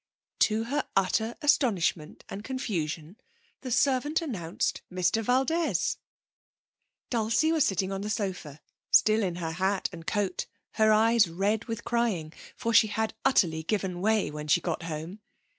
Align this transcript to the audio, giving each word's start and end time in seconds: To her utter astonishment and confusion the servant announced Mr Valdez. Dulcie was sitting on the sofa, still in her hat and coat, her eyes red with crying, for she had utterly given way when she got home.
To 0.39 0.63
her 0.63 0.87
utter 0.95 1.35
astonishment 1.43 2.23
and 2.27 2.43
confusion 2.43 3.17
the 3.61 3.69
servant 3.69 4.19
announced 4.19 4.81
Mr 4.91 5.21
Valdez. 5.21 5.97
Dulcie 7.11 7.51
was 7.51 7.67
sitting 7.67 7.91
on 7.91 8.01
the 8.01 8.09
sofa, 8.09 8.61
still 8.89 9.21
in 9.21 9.35
her 9.35 9.51
hat 9.51 9.89
and 9.93 10.07
coat, 10.07 10.47
her 10.71 10.91
eyes 10.91 11.27
red 11.27 11.65
with 11.65 11.83
crying, 11.83 12.33
for 12.55 12.73
she 12.73 12.87
had 12.87 13.13
utterly 13.23 13.61
given 13.61 14.01
way 14.01 14.31
when 14.31 14.47
she 14.47 14.59
got 14.59 14.81
home. 14.81 15.19